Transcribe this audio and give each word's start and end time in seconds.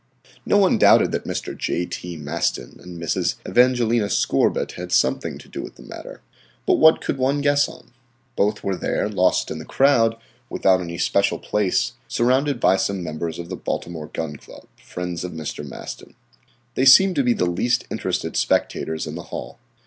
No 0.47 0.57
one 0.57 0.79
doubted 0.79 1.11
that 1.11 1.25
Mr. 1.25 1.55
J. 1.55 1.85
T. 1.85 2.17
Maston 2.17 2.79
and 2.81 2.99
Mrs. 2.99 3.35
Evangelina 3.47 4.09
Scorbitt 4.09 4.71
had 4.71 4.91
something 4.91 5.37
to 5.37 5.47
do 5.47 5.61
with 5.61 5.75
the 5.75 5.83
matter, 5.83 6.21
but 6.65 6.79
what 6.79 7.01
could 7.01 7.19
one 7.19 7.39
guess 7.39 7.69
on? 7.69 7.91
Both 8.35 8.63
were 8.63 8.75
there, 8.75 9.07
lost 9.07 9.51
in 9.51 9.59
the 9.59 9.63
crowd, 9.63 10.17
without 10.49 10.81
any 10.81 10.97
special 10.97 11.37
place, 11.37 11.93
surrounded 12.07 12.59
by 12.59 12.77
some 12.77 13.03
members 13.03 13.37
of 13.37 13.49
the 13.49 13.55
Baltimore 13.55 14.07
Gun 14.07 14.37
Club, 14.37 14.65
friends 14.83 15.23
of 15.23 15.33
Mr. 15.33 15.63
Maston. 15.63 16.15
They 16.73 16.85
seemed 16.85 17.15
to 17.17 17.23
be 17.23 17.33
the 17.33 17.45
least 17.45 17.83
interested 17.91 18.35
spectators 18.35 19.05
in 19.05 19.13
the 19.13 19.25
hall. 19.29 19.59